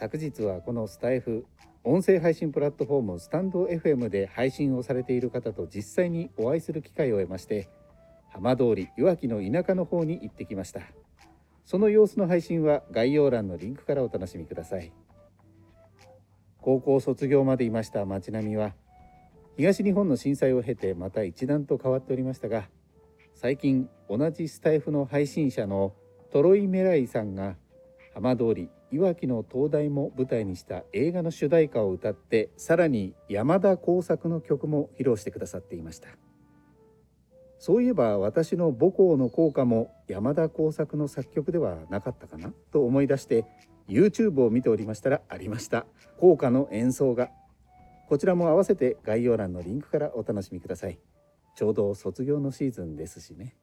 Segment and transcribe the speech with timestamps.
[0.00, 1.44] 昨日はこのスタイフ
[1.82, 7.68] 音声配信プラットフォームスタンド FM で配信をされている方と実際にお会いする機会を得まして
[8.32, 10.82] 浜通りいわきの田舎の方に行ってきました。
[11.64, 14.92] その様子の配信は概要欄のリンクからお楽しみください。
[16.60, 18.74] 高校卒業までいました街並みは
[19.56, 22.68] 東日本の震災を経てまた一段と変わっておりましたが
[23.34, 25.92] 最近同じスタイフの配信者の
[26.32, 27.56] トロイ・メライさんが
[28.14, 36.08] 浜通りいわきの灯台も舞台にした映画の主題歌を歌ってさらに山田耕作の曲も披露してくださっていました。
[37.58, 42.52] そういえば私の母校の校歌も山田耕作の作曲ではなかったかな？
[42.72, 43.44] と思い出して
[43.88, 45.84] YouTube を見ておりましたらありました。
[46.18, 47.30] 校歌の演奏が。
[48.08, 50.98] こちらも合わせて概要欄のリンクからお楽しみください。
[51.56, 53.54] ちょうど卒業のシーズンですしね。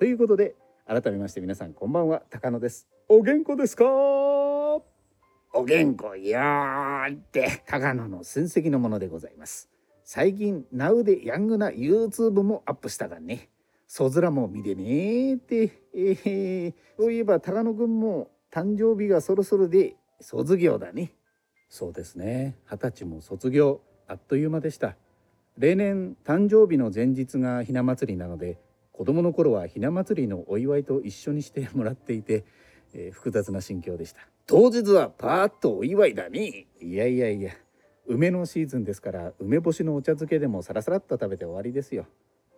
[0.00, 0.54] ということで
[0.86, 2.88] 改めまして皆さんこんばんは高野です。
[3.06, 3.84] お元気ですか？
[3.84, 4.82] お
[5.66, 9.68] 元気やーって高野の親戚のものでございます。
[10.02, 13.50] 最近 Now でヤングな YouTube もアップしたがね。
[13.86, 21.12] そずらも見てねーって、えー、そういえば高野くんも誕生日がそろそろで卒業だね。
[21.68, 22.56] そうですね。
[22.64, 24.96] 二十歳も卒業あっという間でした。
[25.58, 28.58] 例年誕生日の前日がひな祭りなので
[28.92, 32.44] 子供の頃はひな祭りのお祝いと一緒にしてもらっていて、
[32.92, 34.20] えー、複雑な心境でした。
[34.46, 37.52] 当日はパーッとお祝いだねいやいやいや。
[38.06, 42.06] 梅のシーズンですから梅干しのお茶漬けでもサラサラっと食べて終わりですよ。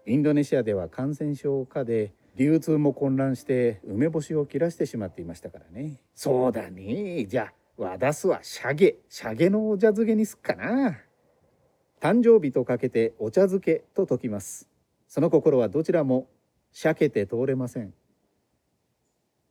[0.06, 6.00] インドネシアでは感染症下で流通も混乱して梅干しを切らしてしまっていましたからね。
[6.15, 8.97] そうだねじゃあ和田すはシャゲ。
[9.09, 10.98] シャゲのお茶漬けにすっかな。
[12.00, 14.72] 誕生日とかけてお茶漬けと解きます。
[15.12, 16.26] その心はどちらも
[16.72, 17.92] 避けて通れません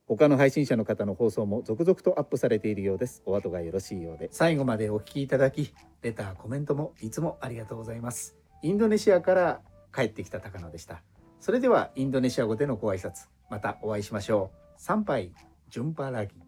[0.08, 3.22] 他の配信者の方の放送も続々とアップされているようです。
[3.24, 4.28] お後がよろしいようで。
[4.32, 8.36] 最後までお聞きいただき、レター、コメントもいつもありがとうございます。
[8.62, 9.60] インドネシアから
[9.94, 11.04] 帰ってきた高野でした。
[11.38, 14.74] それではインドネシア語でのご挨拶、またお会いしましょう。
[14.76, 15.32] 参拝、
[15.70, 16.41] ジュンパラギ。